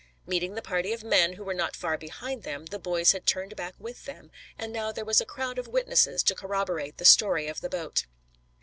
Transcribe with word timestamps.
Meeting 0.25 0.55
the 0.55 0.63
party 0.63 0.93
of 0.93 1.03
men, 1.03 1.33
who 1.33 1.43
were 1.43 1.53
not 1.53 1.75
far 1.75 1.95
behind 1.95 2.41
them, 2.41 2.65
the 2.65 2.79
boys 2.79 3.11
had 3.11 3.27
turned 3.27 3.55
back 3.55 3.75
with 3.77 4.05
them, 4.05 4.31
and 4.57 4.73
now 4.73 4.91
there 4.91 5.05
was 5.05 5.21
a 5.21 5.27
crowd 5.27 5.59
of 5.59 5.67
witnesses 5.67 6.23
to 6.23 6.33
corroborate 6.33 6.97
the 6.97 7.05
story 7.05 7.45
of 7.47 7.61
the 7.61 7.69
boat. 7.69 8.07